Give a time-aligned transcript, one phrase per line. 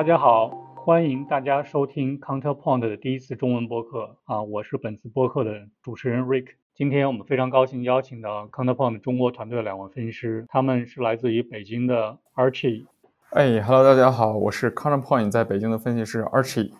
[0.00, 5.52] 大家好，欢迎大家收听 Counterpoint 的第一次中文播客啊，我是本次播客的
[5.82, 6.46] 主持人 Rick。
[6.72, 12.86] 今天我们非常高兴邀请到 Counterpoint 中国团队的两位分析师，他们是来自于北京的 Archie。
[13.32, 16.70] 哎，Hello，大家好，我是 Counterpoint 在北京的分析师 Archie。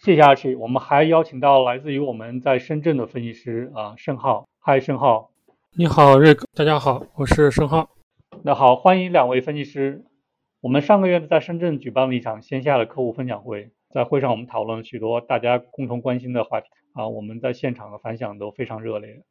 [0.00, 0.56] 谢谢 Archie。
[0.56, 4.48] 我们还邀请到来自于我们在深圳的分析师啊，盛浩。
[4.60, 5.30] 嗨，盛浩。
[5.76, 6.42] 你好，Rick。
[6.54, 7.90] 大家好，我是盛浩。
[8.42, 10.06] 那好，欢迎两位分析师。
[10.62, 19.24] 我们上个月在深圳举办了一场线下的客户分享会，在会上我们讨论了许多大家共同关心的话题啊，我们在现场的反响都非常热烈。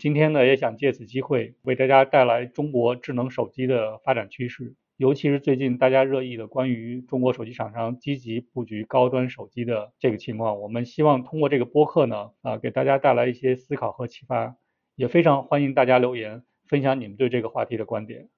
[0.00, 10.58] 今天呢，也想借此机会为大家带来中国智能手机的发展趋势，尤其是最近大家热议的关于中国手机厂商积极布局高端手机的这个情况。
[10.58, 14.56] 我们希望通过这个播客呢，啊，给大家带来一些思考和启发，
[14.96, 18.30] 也非常欢迎大家留言分享你们对这个话题的观点。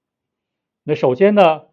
[0.83, 1.67] 那首先呢，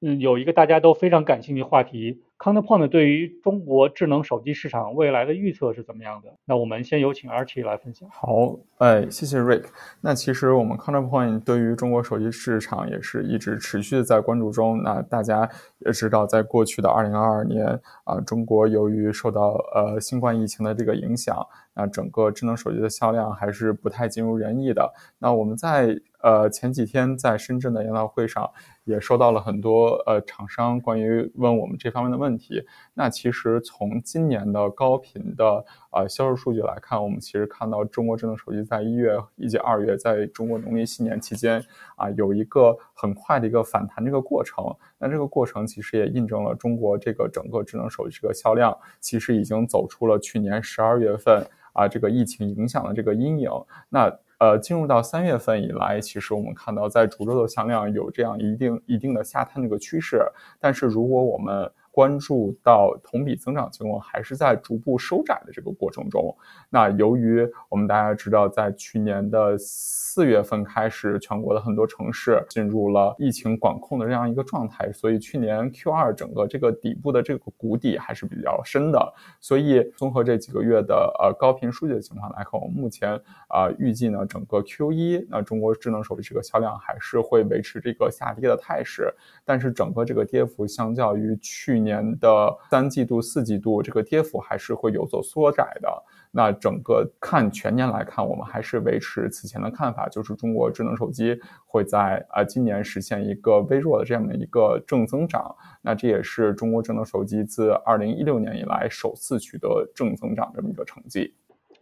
[0.00, 2.22] 嗯，有一个大家都非常感兴趣的话题。
[2.38, 6.34] Counterpoint 对于中国智能手机市场未来的预测是怎么样的？
[6.44, 8.06] 那我们先有请 Archie 来分享。
[8.10, 9.64] 好，哎，谢谢 Rick。
[10.02, 14.82] 那其实我们 Counterpoint 对于中国手机市场也是一直持续在关注中。
[14.82, 21.34] 那大家也知道，在过去的2022年啊，中国由于受到呃新冠疫情的这个影响，
[21.74, 24.92] 那整个智能手机的销量还是不太尽如人意的。
[25.18, 28.50] 那我们在呃前几天在深圳的研讨会上。
[28.86, 32.64] 也收到了很多呃厂商关于问我们这方面的问题。
[32.94, 41.60] 那其实从今年的高频的啊销售数据来看，我们其实看到中国智能手机在一月以及二月，在中国农历新年期间
[41.96, 44.64] 啊有一个很快的一个反弹这个过程。
[44.98, 53.50] 那这个过程其实也印证了中国这个整个智能手机这个销量其实已经走出了去年十二月份啊这个疫情影响的这个阴影。
[53.88, 60.20] 那呃，进入到三月份以来，其实我们看到在株洲的销量有这样一定一定的下探的一个趋势，
[60.60, 66.36] 但是如果我们关注到同比增长情况，还是在逐步收窄的这个过程中。
[66.68, 79.14] 那由于我们大家知道，在去年的四月份开始，全国的很多城市进入了疫情管控的这样一个状态，所以去年 Q 二整个这个底部的这个谷底还是比较深的。
[79.40, 83.18] 所以综合这几个月的呃高频数据的情况来看，我们目前
[83.48, 89.10] 啊预计呢，整个 Q 一那中国智能手机这个销量还是会维持这个下跌的态势，
[89.46, 95.88] 但是整个这个跌幅相较于去年年的三季度、四季度，这个跌幅还是会有所缩窄的。
[96.30, 105.54] 那整个看全年来看，我们还是维持此前的看法，就是中国智能手机会在啊今年实现一个微弱的这样的一个正增长。
[105.80, 111.32] 那这也是中国智能手机自二零一六年以来首次取得正增长这么一个成绩。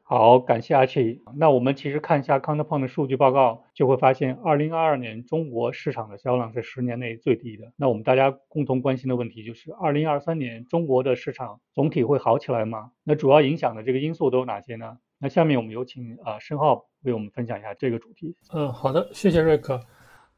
[0.06, 1.22] 好，感谢阿奇。
[1.34, 7.72] 那我们其实看一下 Counterpoint 的数据报告，就会发现，二零二二年中国市场的销量是十年内最低的。
[7.74, 12.90] 那我们大家共同关心的问题就是，二零二三年中国的市场总体会好起来吗？
[13.02, 14.98] 那主要影响的这个因素都有哪些呢？
[15.18, 18.36] 那下面我们有请啊申浩为我们分享一下这个主题。
[18.52, 19.80] 嗯，好的，谢谢瑞克。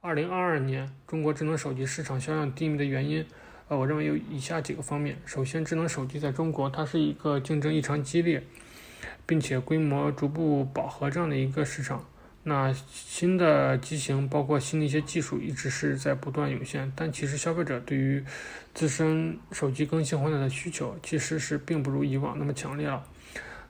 [0.00, 3.26] 二零二二年中国智能手机市场销量低迷的原因，
[3.66, 5.16] 呃，我认为有以下几个方面。
[5.24, 8.40] 首先，智能手机在中国它是一个竞争异常激烈。
[9.26, 12.04] 并且规模逐步饱和这样的一个市场，
[12.42, 18.24] 那新的机型包括新的一些技术一直是在不断涌现，但其实消费者对于
[18.74, 23.02] 自身手机更新换代的需求其实是并不如以往那么强烈了。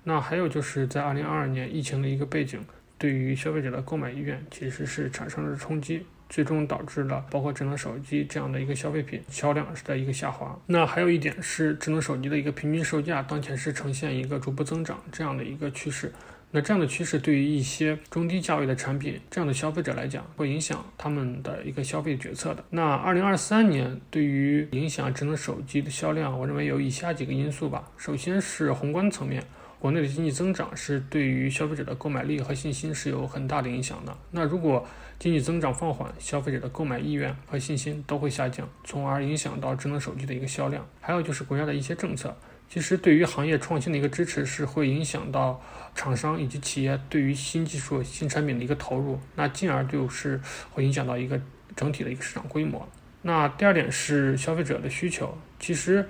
[0.05, 2.61] 那还有就是在二零二二年疫情的一个背景，
[2.99, 6.05] 对于消费者的购买意愿其实是产生了冲击。
[6.28, 10.59] 最终导致了包括智能手机这样的一个消费品销量的一个下滑。
[10.66, 16.12] 那还有一点是，智能手机的一个平均售价当前是呈现一个逐步增长这样的一个趋势。
[16.52, 22.64] 那这样的趋势对于一些中低价位的产品这样的消费者来讲，会影响他们的一个消费决策的。
[22.70, 27.90] 那二零二三年对于影响智能手机的销量，我认为有以下几个因素吧。
[27.96, 29.43] 首先是宏观层面。
[29.79, 34.17] 国内的经济增长是对于消费者的购买力和信心是有很大的影响的。
[34.31, 34.84] 那如果
[35.19, 40.87] 经济增长放缓，消费者的购买意愿和信心都会下降，从而影响到智能手机的一个销量。
[41.01, 42.37] 还有就是国家的一些政策，
[42.69, 45.61] 其实对于行业创新的一个支持是会影响到
[45.95, 50.41] 厂商以及企业对于新技术、新产品的一个投入，那进而就是
[50.73, 51.41] 会影响到一个
[51.75, 52.89] 整体的一个市场规模。
[53.23, 56.09] 那第二点是消费者的需求，其实。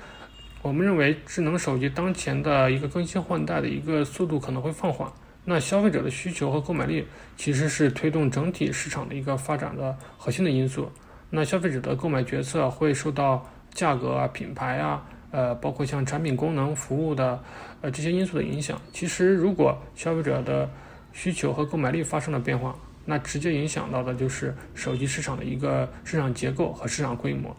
[0.62, 5.08] 我们认为智能手机当前的一个更新换代的一个速度可能会放缓，
[5.48, 7.06] 那消费者的需求和购买力
[7.36, 10.90] 其实是推动整体市场的一个发展的核心的因素。
[11.30, 17.40] 那消费者的购买决策会受到价格啊、品牌啊，呃，包括像产品功能、服务的
[17.80, 18.80] 呃这些因素的影响。
[18.92, 20.68] 其实，如果消费者的
[21.12, 27.54] 需求和购买力发生了变化，那直接影响到的就是手机市场的一个市场结构和市场规模。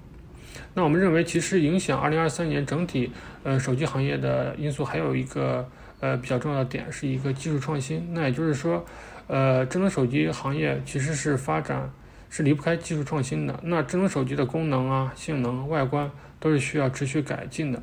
[0.74, 3.12] 那我们认为，其实影响二零二三年整体
[3.44, 5.68] 呃手机行业的因素还有一个
[6.00, 8.14] 呃比较重要的点，是一个技术创新。
[8.14, 8.86] 那也就是说，
[9.28, 11.92] 呃，智能手机行业其实是发展
[12.30, 13.60] 是离不开技术创新的。
[13.64, 16.10] 那智能手机的功能啊、性能、外观
[16.40, 17.82] 都是需要持续改进的。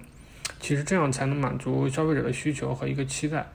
[0.60, 3.46] 其实这样才能满足消费者的需求和一个期待。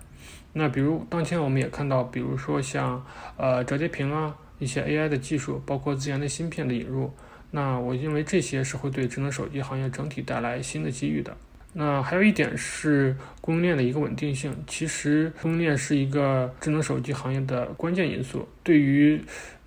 [0.54, 3.04] 那比如当前我们也看到，比如说像
[3.38, 7.14] 呃折叠屏啊，一些 AI 的技术，包括自研的芯片的引入。
[7.52, 11.36] 那我认为这些是会对智能手机行业整体带来新的机遇的。
[11.74, 14.54] 那还有一点是供应链的一个稳定性。
[14.66, 18.48] 其实供应链是一个智能手机行业的关键因素。
[18.64, 19.22] 对于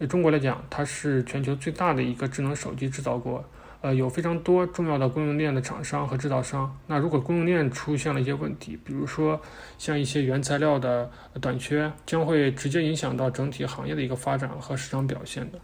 [0.08, 3.44] 中国来讲，它是全球最大的一个智能手机制造国。
[3.82, 6.72] 呃，有非常多重要的供应链的厂商和制造商。
[6.86, 9.40] 那如果供应链出现了一些问题，比如说
[9.76, 11.10] 像一些原材料的
[11.40, 15.58] 短缺，将会直接影响到整体行业的一个发展和市场表现的。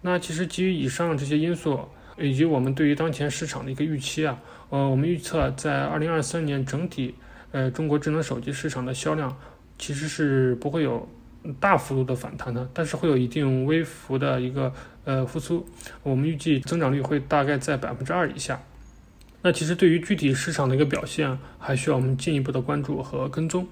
[0.00, 1.78] 那其实基于以上这些因素，
[2.16, 4.38] 以及我们对于当前市场的一个预期啊，
[4.70, 7.14] 呃，我们预测在二零二三年整体，
[7.50, 9.36] 呃，中国智能手机市场的销量
[9.78, 11.08] 其实是不会有
[11.58, 14.72] 大幅度的反弹的，但是会有一定微幅的一个
[15.04, 15.66] 呃复苏。
[16.02, 18.60] 我们预计增长率会大概在百分之二以下。
[19.42, 23.66] 那其实对于具体市场的一个表现，还需要我们进一步的关注和跟踪。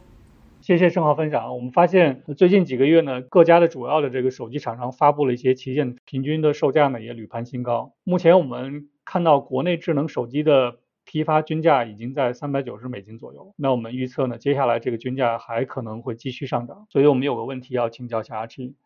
[0.60, 1.54] 谢谢盛浩分享。
[1.54, 7.94] 我们发现最近几个月呢，各家的主要的这个手机厂商发布了一些旗舰，平均的售价呢也屡攀新高。
[8.02, 13.54] 目前我们看到国内智能手机的批发均价已经在三百九十美金左右。
[13.56, 16.86] 那我们预测呢，接下来这个均价还可能会继续上涨。
[16.90, 18.76] 所以我们有个问题要请教一下阿七。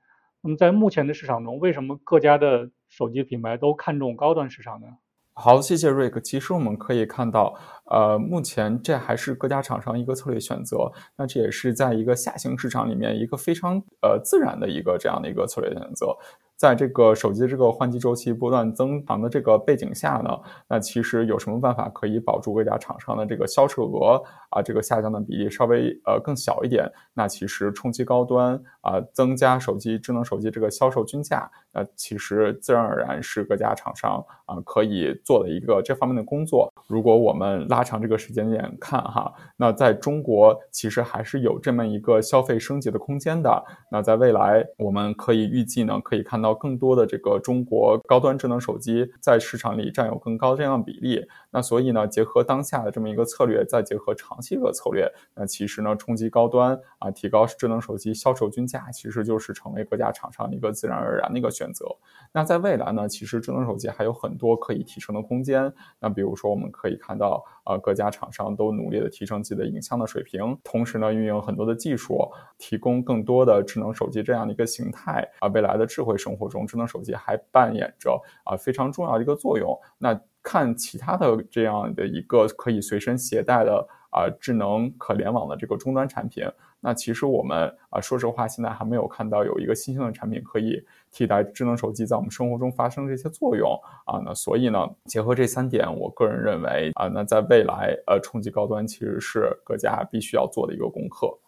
[0.40, 4.86] 那么在目前的市场中，为什么各家的手机品牌都看重高端市场呢？
[5.34, 6.20] 好，谢谢瑞克。
[6.20, 7.54] 其实我们可以看到，
[7.86, 10.92] 呃，目前这还是各家厂商一个策略选择。
[11.16, 16.16] 那这也是在一个下行市场里面一个非常呃自然的一个这样的一个策略选择。
[16.62, 20.30] 在这个手机这个换机周期不断增长的这个背景下呢，
[20.68, 24.62] 那其实有什么办法可以保住各家厂商的这个销售额啊？
[24.62, 26.88] 这个下降的比例稍微呃更小一点？
[27.14, 36.72] 那其实冲击高端啊，增加手机智能手机这个销售均价，那其实自然而然是各家厂商啊可以做的一个这方面的工作。
[36.86, 43.64] 如果我们拉长这个时间点看哈，那在中国其实还是有这么一个消费升级的空间的。
[43.90, 46.51] 那在未来，我们可以预计呢，可以看到。
[46.54, 61.86] 更多的这个中国高端智能手机在市场里占有更高这样的比例，那所以呢，结合当下的这么一个策略，再结合长期的策略，那其实呢，冲击高端啊，提高智能手机销售均价，其实就是成为各家厂商一个自然而然的一个选择。
[62.32, 65.72] 那在未来呢，其实智能手机还有很多可以提升的空间。
[66.00, 72.18] 那比如说，我们可以看到啊，各家厂商都努力的提升自己的影像的水平，同时呢，运用很多的技术，
[72.58, 76.41] 提供更多的智能手机这样的一个形态啊，未来的智慧生活。
[76.48, 79.78] 中智能手机还扮演着啊非常重要的一个作用。
[79.98, 86.44] 那看其他的这样的一个可以随身携带的啊智能可联网的这个终端产品，
[86.80, 93.70] 那其实我们啊说实话现在还没有看到有一个新兴的产品可以替代智能手机在我们生活中发生这些作用
[94.04, 94.20] 啊。
[94.24, 101.38] 那所以呢，结合这三点，我个人认为啊，那在未来呃冲击高端其实是各家必须要做的一个功课。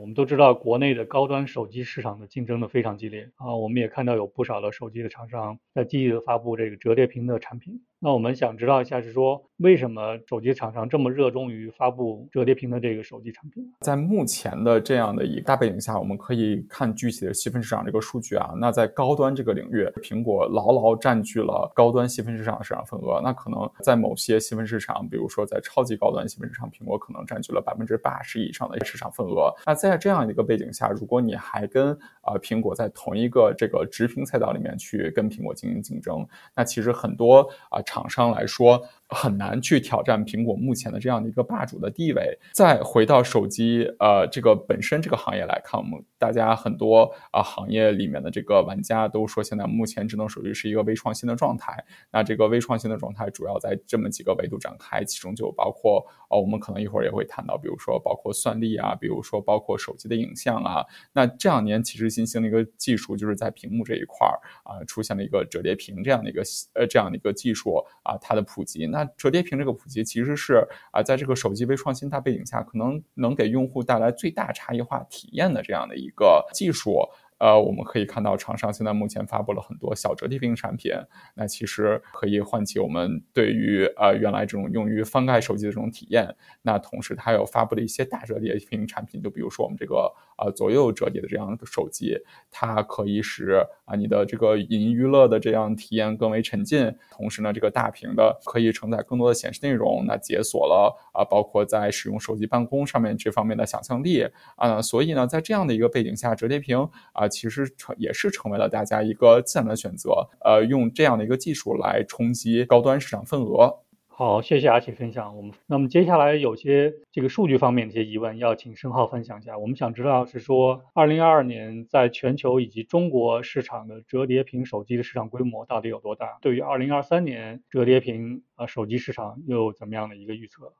[0.00, 7.82] 我们都知道，国内的高端手机市场的竞争的非常激烈啊，我们也看到有不少的手机的厂商在积极的发布这个折叠屏的产品。
[8.00, 13.64] 那我们想知道一下，是说为什么手机厂商这么热衷于发布折叠屏的这个手机产品？
[13.80, 18.54] 在目前的这样的一个大背景下，我们可以看具体的细分市场这个数据啊。
[18.60, 23.20] 那在高端这个领域，苹果牢牢占据了高端细分市场的市场份额。
[23.20, 29.52] 那可能在某些细分市场，比如说在超级高端细分市场，苹果可能占据了百分之八十以上的市场份额。
[29.66, 36.24] 那在这样一个背景下，如果你还跟啊苹果在同一个这个直屏赛道里面去跟苹果进行竞争，
[36.54, 37.40] 那其实很多
[37.70, 37.82] 啊。
[37.88, 42.38] 厂商来说很难去挑战苹果目前的这样的一个霸主的地位。
[42.52, 51.84] 再回到手机呃这个本身这个行业来看，我们大家很多啊行业里面的这个玩家都说，现在目前智能手机是一个微创新的状态。
[52.10, 60.84] 那这个微创新的状态主要在这么几个维度展开，其中就包括呃，我们可能一会儿也会谈到，比如说包括算力啊，比如说包括手机的影像啊。
[61.12, 66.42] 那这两年其实新兴的一个技术就是在屏幕这一块儿啊出现了一个折叠屏这样的一个
[66.74, 67.68] 呃这样的一个技术。
[68.02, 77.08] 啊，它的普及，那那折叠屏这个普及其实是啊，在这个手机微创新大背景下，可能能给用户带来最大差异化体验的这样的一个技术。
[77.38, 80.90] 呃，我们可以看到厂商现在目前发布了很多小折叠屏产品，
[81.36, 86.34] 那其实可以唤起我们对于呃原来这种用于翻盖手机的这种体验。
[86.62, 92.16] 那同时，它有发布了一些大折叠屏产品，就比如说我们这个呃左右折叠的这样的手机，
[92.50, 96.94] 它可以使啊你的这个影音娱乐的这样体验更为沉浸。
[97.10, 104.26] 同时呢，这个大屏的可以承载更多的显示内容，那解锁了啊包括在使用手机办公上面这方面的想象力
[104.56, 104.80] 啊。
[104.80, 110.28] 所以呢，在这样的一个背景下，折叠屏啊其实成也是成为了大家一个自然的选择。
[110.44, 113.74] 呃，用这样的一个技术来冲击高端市场份额。
[114.18, 115.36] 好，谢谢阿奇分享。
[115.36, 119.56] 我们那么接下来有些这个数据方面的一些疑问，要请申浩分享一下。
[119.56, 126.36] 我们想知道是说，二零二二年在全球以及中国市场的折叠屏手机的市场规模到底有多大？
[126.42, 130.72] 对于二零二三年折叠屏啊手机市场又怎么样的一个预测？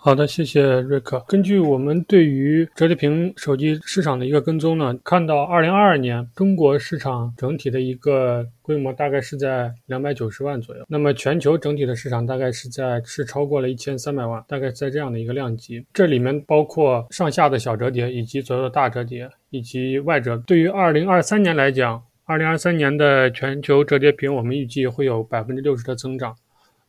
[0.00, 1.22] 好的，谢谢瑞克。
[1.26, 10.84] 根据我们对于折叠屏手机市场的一个跟踪呢，看到二零二二年中国市场整体的一个规模大概是在两百九十万左右。
[10.88, 15.84] 那么全球整体的市场大概是在是超过了一千三百万，大概在这样的一个量级。
[15.92, 20.36] 这里面包括上下的小折叠，以及左右的大折叠，以及外折。
[20.46, 26.36] 对于二零二三年来讲，二零二三年的全球折叠屏，我们预计会有百分之六十的增长。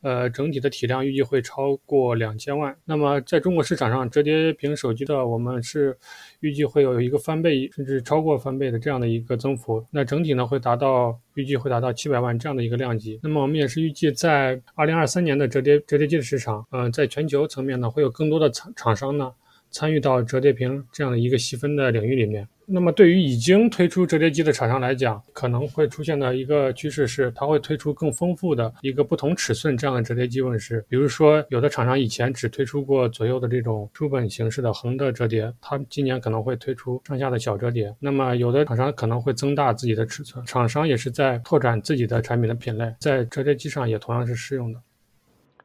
[0.02, 2.74] 呃，整体的体量预计会超过两千万。
[2.84, 5.96] 那么，在中国市场上，折叠屏手机的我们是
[6.40, 9.84] 预计会有一个翻倍，甚至超过翻倍的这样的一个增幅。
[9.90, 13.20] 那整体呢，会达到预计会达到七百万这样的一个量级。
[13.22, 19.32] 那么，我们也是预计在二零二三年的折叠折叠机的市场，呃，在全球层面呢，会有更多的厂厂商呢。
[19.72, 30.84] 参与到折叠屏这样的一个细分的领域里面，那么对于已经推出折叠机的厂商来讲，可能会出现的一个趋势是，它会推出更丰富的一个不同尺寸这样的折叠机问世。
[30.88, 37.92] 比如说，有的厂商以前只推出过左右的这种书本形式的横的折叠，它今年可能会推出上下的小折叠。
[37.98, 44.80] 那么有的厂商可能会增大自己的尺寸，厂商也是在拓展自己的产品的品类，在折叠机上也同样是适用的。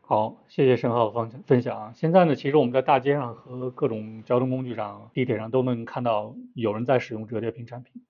[0.08, 1.92] 好，谢谢申浩的分享分享啊。
[1.96, 8.04] 现在呢，其实我们在大街上和各种交通工具上、地铁上都能看到有人在使用折叠屏产品。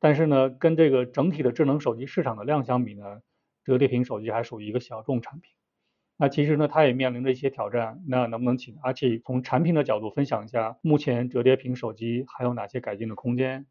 [0.00, 3.20] 但是呢，跟这个整体的智能手机市场的量相比呢，
[3.62, 5.52] 折叠屏手机还属于一个小众产品。
[6.16, 8.02] 那其实呢，它也面临着一些挑战。
[8.08, 13.66] 那能不能请阿奇从产品的角度分享一下，目前折叠屏手机还有哪些改进的空间？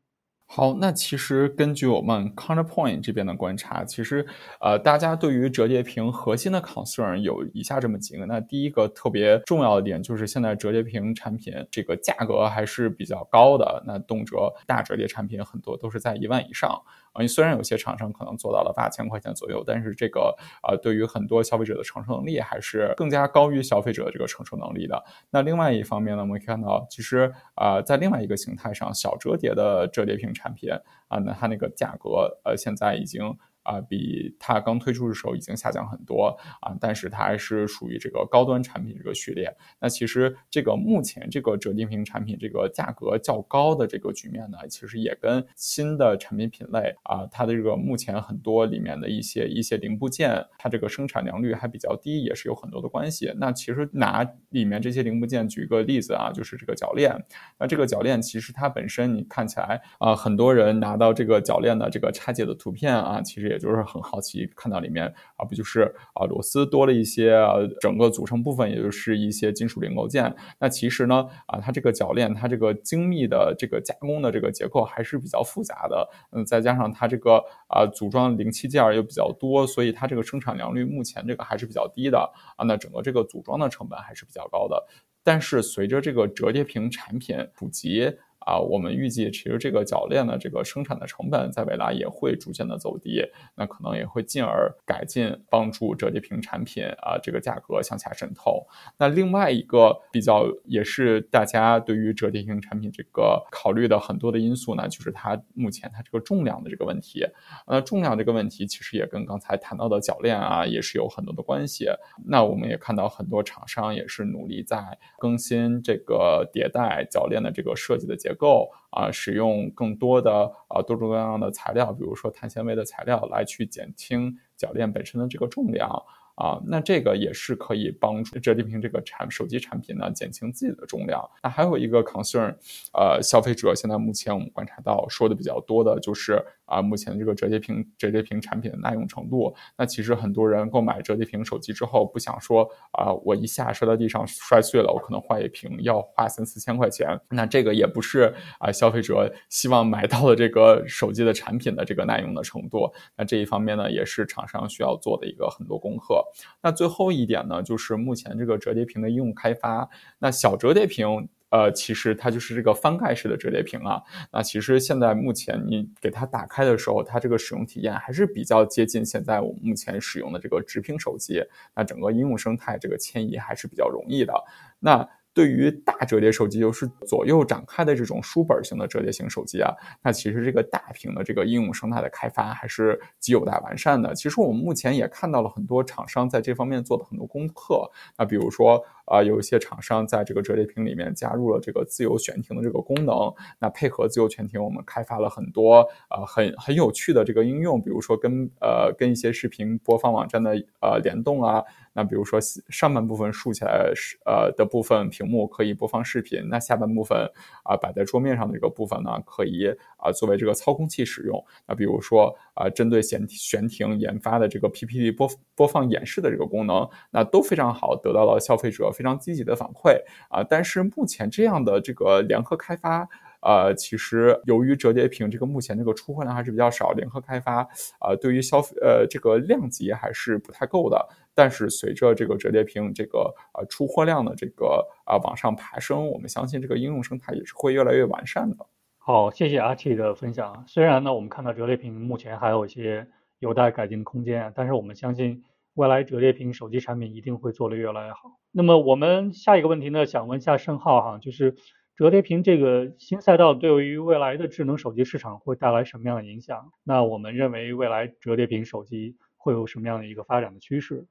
[0.47, 4.25] 好，那其实根据我们 Counterpoint 这边的观察，其实
[4.61, 8.25] 呃，大家对于折叠屏核心的 concern 有以下这么几个。
[8.25, 16.81] 那第一个特别重要的点就是，现在折叠屏产品这个价格还是比较高的，那动辄大折叠产品很多都是在一万以上。
[17.15, 25.03] 啊，虽然有些厂商可能做到了八千块钱左右，但是这个啊，对于很多消费者的承受能力还是更加高于消费者的这个承受能力的。
[25.31, 30.69] 那另外一方面呢，我们可以看到，其实啊，在另外一个形态上，小折叠的折叠屏产品
[31.07, 33.35] 啊，那它那个价格呃，现在已经。
[33.65, 39.53] 啊，比它刚推出的时候已经下降很多啊，但是它还是属于这个高端产品这个序列。
[39.79, 53.33] 那其实这个目前这个折叠屏产品这个价格较高的这个局面呢，其实也跟新的产品品类啊，它的这个目前很多里面的一些一些零部件，它这个生产良率还比较低，也是有很多的关系。
[53.37, 57.25] 那其实拿里面这些零部件举一个例子啊，就是这个铰链。
[57.57, 63.65] 那这个铰链其实它本身你看起来啊，很多人拿到这个铰链的这个拆解的图片啊，其实也也。
[63.65, 67.35] 就是很好奇，看到里面啊，不就是啊螺丝多了一些，
[67.81, 70.31] 整个组成部分也就是一些金属零构件。
[70.59, 76.07] 那其实呢，啊，它这个铰链，它这个精密的这个加工的这个结构还是比较复杂的。
[76.31, 82.19] 嗯，再加上它这个啊组装零器件又比较多，所以它这个生产良率目前这个还是比较低的
[82.55, 82.63] 啊。
[82.65, 84.85] 那整个这个组装的成本还是比较高的。
[85.23, 88.13] 但是随着这个折叠屏产品普及，
[88.45, 93.23] 啊，我们预计其实这个铰链的这个生产的成本在未来也会逐渐的走低，
[93.55, 98.63] 那可能也会进而改进，帮助折叠屏产品啊这个价格向下渗透。
[98.99, 107.25] 那另外一个比较也是大家对于折叠屏产品这个考虑的很多的因素呢，就是它目前它这个重量的这个问题。
[107.65, 111.87] 那重量这个问题其实也跟刚才谈到的铰链啊也是有很多的关系。
[112.23, 118.34] 那我们也看到很多厂商也是努力在更新这个迭代铰链的这个设计的结。
[118.35, 120.31] 构啊，使用更多的
[120.67, 125.89] 啊多种多样的材料，比如说碳纤维的材料，来去减轻铰链本身的这个重量
[126.35, 131.27] 啊，那这个也是可以帮助折叠屏这个产手机产品呢减轻自己的重量。
[131.41, 132.53] 那还有一个 concern，
[132.93, 139.55] 呃，消费者现在目前我们观察到说的比较多的就是啊，目前这个折叠屏折叠屏产品的耐用程度。
[139.77, 147.19] 那其实很多人购买折叠屏手机之后，不想说啊，我一下摔到地上摔碎了，我可能换一屏要花三四千块钱。
[147.29, 152.91] 那这个也不是啊，消费者希望买到的这个手机的产品的这个耐用的程度。
[153.15, 156.23] 那这一方面呢，也是厂商需要做的一个很多功课。
[156.61, 161.29] 那最后一点呢，就是目前这个折叠屏的应用开发，那小折叠屏。
[161.55, 164.01] 呃，其实它就是这个翻盖式的折叠屏啊。
[164.29, 171.41] 那其实现在目前你给它打开的时候，它这个使用体验还是比较接近现在我们目前使用的这个直屏手机。
[171.73, 174.33] 那整个应用生态这个迁移还是比较容易的。
[174.79, 175.07] 那。
[175.35, 179.69] 对于大折叠手机，又是左右展开的这种书本型的折叠型手机啊，
[180.01, 184.15] 那其实这个大屏的这个应用生态的开发还是极有待完善的。
[184.15, 187.91] 其实我们目前也看到了很多厂商在这方面做的很多功课。
[188.17, 193.15] 那比如说，啊，有一些厂商在这个折叠屏里面加入了这个自由悬停的这个功能。
[193.59, 201.61] 那配合自由悬停，我们开发了很多呃很很有趣的这个应用，比如说跟呃跟一些视频播放网站的呃联动啊。
[201.95, 202.37] 那比如说
[202.67, 207.17] 上半部分竖起来是呃的部分屏幕可以播放视频，那下半部分
[207.63, 211.41] 啊摆在桌面上的这个部分呢，可以啊作为这个操控器使用。
[211.65, 219.95] 那比如说啊针对悬悬停研发的这个 PPT 播播放演示的这个功能，那都非常好，得到了消费者非常积极的反馈
[220.29, 220.43] 啊。
[220.43, 223.07] 但是目前这样的这个联合开发。
[223.45, 227.57] 呃，其实由于折叠屏这个目前这个出货量还是比较少，联合开发
[227.99, 231.07] 啊，对于消费呃这个量级还是不太够的。
[231.35, 238.65] 但是随着这个折叠屏这个呃出货量的这个啊往上爬升，我们相信这个应用生态也是会越来越完善的。
[238.97, 240.63] 好，谢谢阿 T 的分享。
[240.65, 245.43] 虽然呢，我们看到折叠屏目前还有一些有待改进的空间，但是我们相信
[245.75, 248.39] 未来折叠屏手机产品一定会做得越来越好。
[248.51, 251.53] 那么我们下一个问题呢，想问一下盛浩哈，就是。
[251.97, 256.71] 折叠屏这个新赛道对于未来的智能手机市场会带来什么样的影响？
[256.83, 261.05] 那我们认为未来折叠屏手机会有什么样的一个发展的趋势？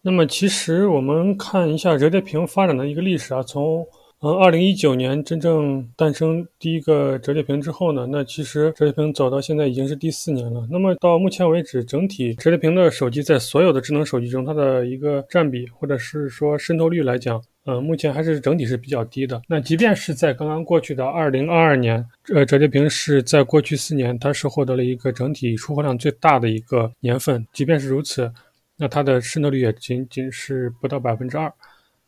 [0.00, 3.86] 那么其实我们看一下折叠屏发展的一个历史啊，从
[4.20, 10.66] 嗯二零一九年真正诞生第一个折叠屏之后呢，那其实折叠屏走到现在已经是第四年了。
[10.70, 17.42] 那么到目前为止，整体折叠屏的手机在所有的智能手机中，它的一个占比或者是说渗透率来讲。
[17.66, 19.40] 嗯，目前还是整体是比较低的。
[19.48, 27.46] 那即便是在刚刚过去的二零二二年，呃，折叠屏是在过去四年，它是获得了一个整体出货量最大的一个年份。
[27.52, 28.30] 即便是如此，
[28.76, 31.50] 那它的渗透率也仅仅是不到百分之二。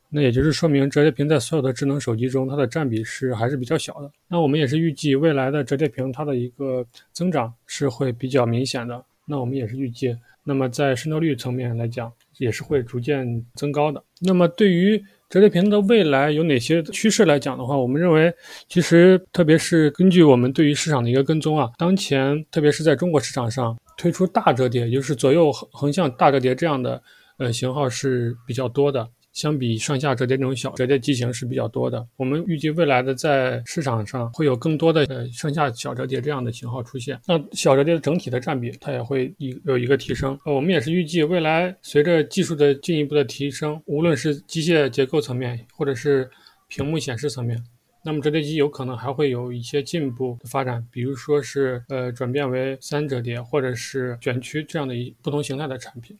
[0.09, 4.11] 那也就是说明，折叠屏在所有的智能手机中，它的占比是还是比较小的。
[4.29, 9.05] 那我们也是预计未来的折叠屏它的一个增长是会比较明显的。
[9.25, 14.03] 那我们也是预计，那么在渗透率层面来讲，也是会逐渐增高的。
[14.21, 18.33] 那么对于折叠屏的未来有哪些趋势来讲的话，我们认为，
[18.69, 27.03] 其实特别是根据我们对于市场的一个跟踪啊，当前特别是在中国市场上推出大折叠，也就是左右横横向大折叠这样的
[27.39, 29.09] 呃型号是比较多的。
[29.37, 40.39] 相比上下折叠这种小折叠机型是比较多的，我们预计未来的在市场上会有更多的呃上下小折叠这样的型号出现，那小折叠的整体的占比它也会一有一个提升。
[40.47, 46.27] 呃，我们也是预计未来随着技术的进一步的提升，无论是机械结构层面或者是
[46.69, 47.63] 屏幕显示层面，
[48.03, 56.19] 那么折叠机有可能还会有一些进步的发展，比如说是呃转变为三折叠或者是卷曲这样的一不同形态的产品。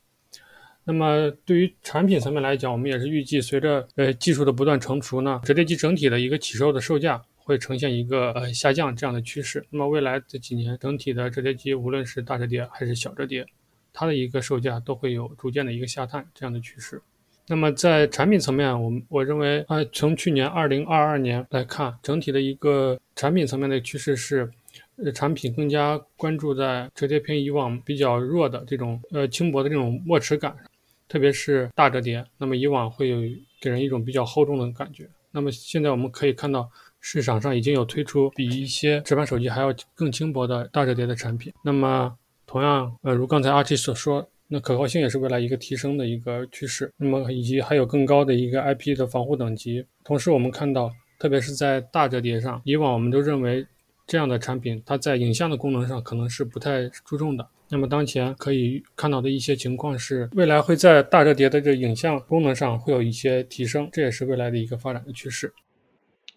[0.89, 9.67] 那么对于产品层面来讲，我们也是预计随着呃技术的不断成熟呢，折叠机整体的一个起售的售价会呈现一个呃下降这样的趋势。
[9.71, 13.45] 那么未来这几年，整体的折叠机无论是大折叠还是小折叠，
[13.93, 17.03] 它的一个售价都会有逐渐的一个下探这样的趋势。
[17.49, 24.49] 那么在产品层面，我们我认为啊，从去年二零二二年来看，整体的一个产品层面的趋势是，
[24.97, 30.57] 呃，产品更加关注在折叠屏以往比较弱的这种呃轻薄的这种握持感。
[31.09, 33.21] 特别是大折叠，那么以往会有
[33.61, 35.09] 给人一种比较厚重的感觉。
[35.31, 36.69] 那么现在我们可以看到，
[37.01, 41.53] 市场上已经有推出比一些直板手机还要更轻薄的大折叠的产品。
[41.63, 42.17] 那么
[42.47, 46.91] 同样，呃，如刚才阿 T 所说，那可靠性也是未来一个提升的一个趋势。
[46.97, 49.85] 那么以及还有更高的一个 IP 的防护等级。
[50.05, 53.67] 同时，我们看到，特别是在大折叠上，以往我们都认为
[54.07, 57.47] 这样的产品它在影像的功能上可能是不太注重的。
[57.69, 65.53] 那么当前可以看到的一些情况是，未来会在大折叠的这影像功能上会有一些提升，这也是未来的一个发展的趋势。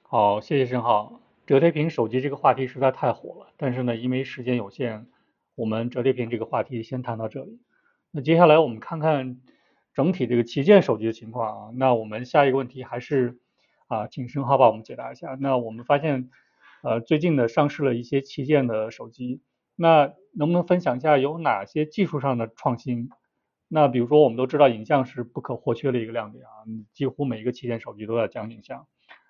[0.01, 1.21] 好，谢谢申浩。
[1.45, 5.05] 折叠屏手机这个话题实在太火了，但是呢，因为时间有限，
[5.53, 7.59] 我们折叠屏这个话题先谈到这里。
[8.09, 9.37] 那接下来我们看看
[9.93, 11.71] 整体这个旗舰手机的情况啊。
[11.75, 13.37] 那我们下一个问题还是
[13.87, 15.37] 啊，请申浩帮我们解答一下。
[15.39, 16.31] 那我们发现，
[16.81, 19.41] 呃，最近呢上市了一些旗舰的手机。
[19.81, 23.09] 那能不能分享一下有哪些技术上的创新？
[23.69, 28.85] 那比如说我们都知道影像是不可或缺的一个亮点啊，几乎每一个旗舰手机都在讲影像。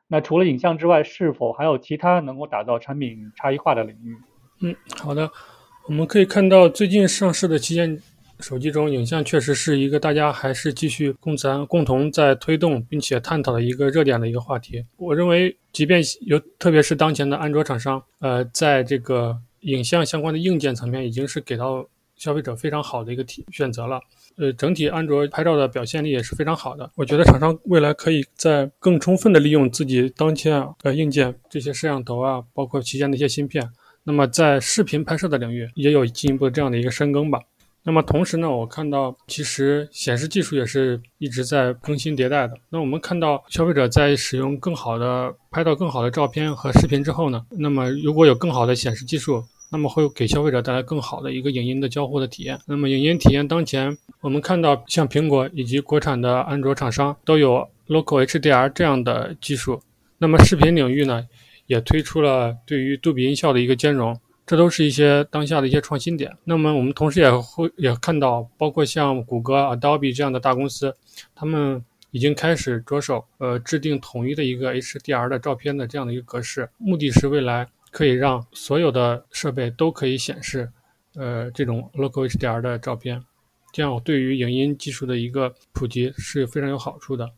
[0.08, 4.18] 那除了影像之外，是否还有其他能够打造产品差异化的领域？
[4.62, 5.30] 嗯，好的，
[5.88, 8.02] 我们可以看到最近上市的旗舰
[8.40, 14.84] 手机中，影像确实是一个大家还是继续共咱共同在推动并且探讨的一个热点的一个话题。
[14.98, 24.00] 我认为，即便有特别是当前的安卓厂商，呃，在这个影像相关的硬件层面，已经是给到消费者非常好的一个体选择了。
[24.38, 26.90] 呃，整体安卓拍照的表现力也是非常好的。
[26.96, 33.70] 我觉得厂商未来可以在更充分的利用自己当前的硬件这些摄像头啊，包括旗舰的一些芯片。
[34.06, 37.40] 那么在视频拍摄的领域也有进一步这样的一个深耕吧。
[37.84, 42.54] 那么同时呢，我看到其实显示技术也是一直在更新迭代的。
[42.70, 49.44] 那我们看到消费者在使用更好的拍到更好的照片和视频之后呢，那么如果有更好的显示技术。
[49.72, 52.60] 那么会给消费者带来更好的一个影音的交互的体验。
[52.66, 59.80] 那么影音体验当前，我们看到像苹果以及国产的安卓厂商都有 Local HDR 这样的技术。
[60.18, 61.24] 那么视频领域呢，
[61.68, 66.36] 也推出了对于杜比音效的一个兼容，这都是一些当下的一些创新点。
[66.44, 70.92] 那么我们同时也会也看到，包括像谷歌、Adobe 这样的大公司，
[71.36, 77.68] 他们已经开始着手呃制定统一的一个 HDR 的照片的这样的一个格式，目的是未来。
[77.92, 80.68] 可以让所有的设备都可以显示，
[81.14, 83.24] 呃，这种 local HDR 的照片，
[83.72, 87.30] 这样对于影音技术的一个普及是非常有好处的。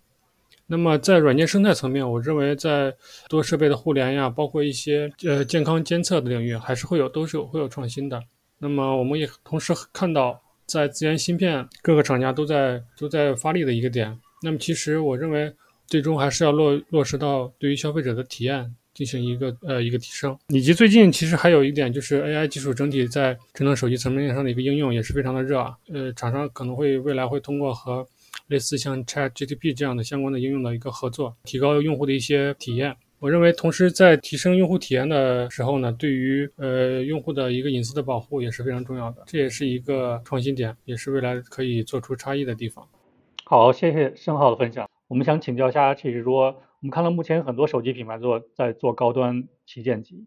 [0.71, 2.95] 那么在软件生态层面，我认为在
[3.27, 8.23] 多设备的互联呀，包括一些呃健康监测的领域，还是会有都是有会有创新的。
[8.57, 14.17] 那么我们也同时看到，在自研芯片各个厂家都在都在发力的一个点。
[14.41, 15.53] 那么其实我认为，
[15.87, 18.73] 最终还是要落落实到对于消费者的体验。
[18.93, 25.73] 进行一个呃一个提升，以及最近其实还有一点就是 AI 技术整体在智能手机层面上的一个应用也是非常的热啊。
[25.93, 28.05] 呃，厂商可能会未来会通过和
[28.51, 32.95] 类似像 Chat GTP 这样的相关的应用的一个合作，提高用户的一些体验。
[33.17, 39.23] 我认为，同时在提升用户体验的时候呢，对于呃用户的一个隐私的保护也是非常重要的。
[39.25, 42.87] 这也是一个创新点，也是未来可以做出差异的地方。
[43.45, 44.87] 好，谢谢申浩的分享。
[45.07, 46.61] 我们想请教一下，其实说。
[46.81, 50.25] 我们看到目前很多手机品牌做在做高端旗舰机，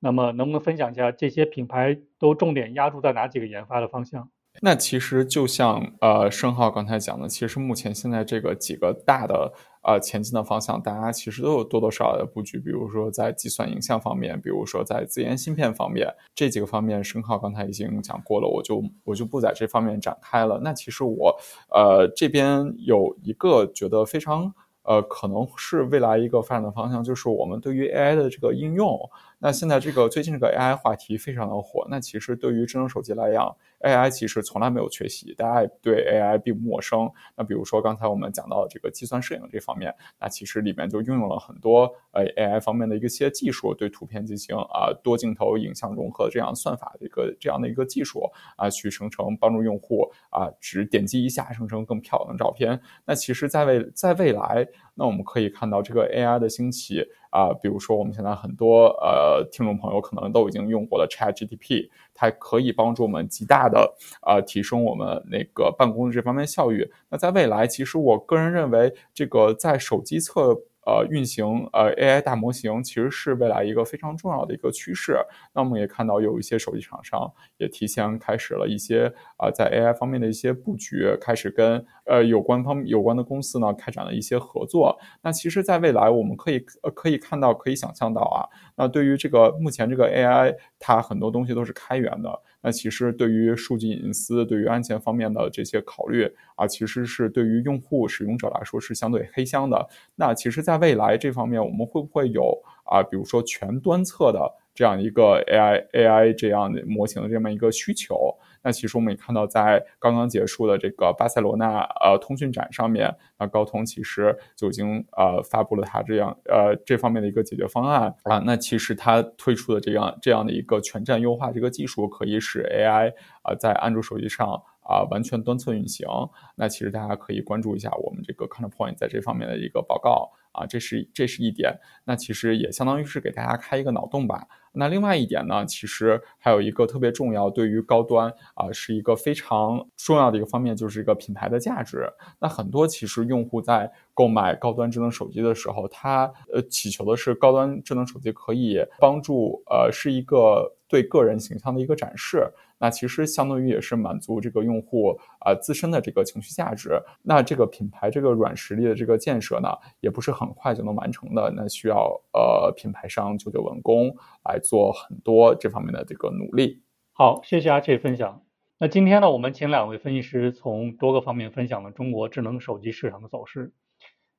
[0.00, 4.28] 那么能不能分享一下这些品牌都重点压注在哪几个研发的方向？
[4.60, 12.58] 那其实就像呃申浩刚才讲的，其实目前现在这个几个大的呃前进的方向，大家其实都有多多少少的布局。
[12.58, 20.60] 比如说在计算影像方面，比如说在自研芯片方面，这几个方面申浩刚才已经讲过了，我就我就不在这方面展开了。
[20.62, 21.36] 那其实我
[21.70, 24.54] 呃这边有一个觉得非常。
[24.86, 29.00] 呃，可能是未来一个发展的方向，就是我们对于 AI 的这个应用。
[29.44, 37.10] 那现在这个最近这个 AI 话题非常的火，那其实对于智能手机来讲，AI 其实从来没有缺席，大家也对 AI 并不陌生。
[37.36, 48.22] 那比如说刚才我们讲到这个计算摄影这方面，那其实里面就运用了很多呃 AI 方面的一些技术，对图片进行啊多镜头影像融合这样算法的一个这样的一个技术
[48.56, 52.80] 啊，去生成帮助用户啊只点击一下生成更漂亮的照片。
[53.04, 57.06] 那其实，在未在未来，那我们可以看到这个 AI 的兴起。
[57.34, 63.92] 啊，比如说我们现在很多呃听众朋友可能都已经用过了 ChatGPT，它可以帮助我们极大的
[64.22, 66.88] 呃提升我们那个办公这方面效率。
[67.08, 70.56] 那在未来，其实我个人认为，这个在手机侧。
[70.86, 75.16] 呃，运行呃 AI 大模型其实是未来一个非常重要的一个趋势。
[75.54, 84.98] 那我们也看到有一些手机厂商也提前开始了一些啊，在 AI 方面的一些布局，开始跟呃有关方有关的公司呢开展了一些合作。
[85.22, 88.44] 那其实，在未来我们可以呃可以看到，可以想象到啊，
[88.76, 90.54] 那对于这个目前这个 AI，
[90.86, 92.42] 它很多东西都是开源的。
[92.60, 99.88] 那其实对于数据隐私、对于安全方面的这些考虑啊，其实是对于用户使用者来说是相对黑箱的。
[100.14, 108.36] 那其实，在未来这方面，我们会不会有啊，比如说全端侧的这样一个 AI AI 这样的模型的这么一个需求？
[108.66, 118.38] 那其实我们也看到，在刚刚结束的这个巴塞罗那呃通讯展上面，那高通其实就已经呃发布了它这样呃这方面的一个解决方案啊。
[118.46, 126.06] 那其实它推出的这样这样的一个全站优化这个技术，可以使 AI 啊在安卓手机上啊完全端侧运行。
[126.54, 131.76] 那其实大家可以关注一下我们这个 Counterpoint 在这方面的一个报告啊，这是这是一点。
[132.04, 134.46] 那其实也相当于是给大家开一个脑洞吧。
[134.76, 142.08] 那另外一点呢，其实还有一个特别重要，对于高端啊，是一个非常重要的一个方面，就是一个品牌的价值。
[142.40, 150.74] 那很多其实用户在购买高端智能手机的时候，他呃祈求的是高端智能手机可以帮助呃是一个。
[150.86, 152.46] 对个人形象的一个展示。
[152.84, 156.90] 那其实相当于也是满足这个用户啊自身的这个情绪价值。
[157.22, 159.70] 那这个品牌这个软实力的这个建设呢，
[160.00, 161.50] 也不是很快就能完成的。
[161.56, 166.82] 那需要呃品牌商久久稳功来做很多这方面的这个努力。
[167.14, 168.42] 好，谢谢阿切分享。
[168.78, 173.72] 那今天呢，我们请两位分析师从多个方面分享了中国智能手机市场的走势。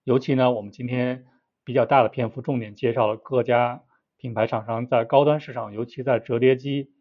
[0.03, 1.25] 尤其呢，我们今天
[1.63, 3.81] 比较大的篇幅重点介绍了各家
[4.17, 6.91] 品牌厂商在高端市场，尤其在折叠机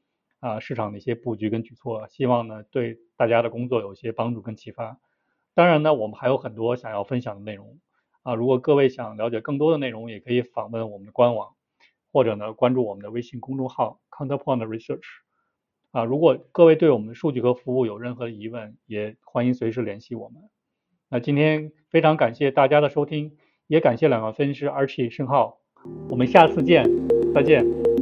[0.44, 5.00] 啊市场的一些布局跟举措，希望呢对大家的工作有一些帮助跟启发。
[5.54, 7.78] 当然呢，我们还有很多想要分享的内容
[8.24, 11.54] 啊，如果各位想了解更多的内容，也可以访问我们的官网，
[12.12, 15.06] 或者呢关注我们的微信公众号 Counterpoint Research
[15.92, 16.04] 啊。
[16.04, 20.42] 如果各位对我们的数据和服务有任何疑问，也欢迎随时联系我们。
[21.08, 25.60] 那今天非常感谢大家的收听，也感谢两位分析师 Archie 申浩，
[26.10, 26.84] 我们下次见，
[27.32, 27.93] 再见。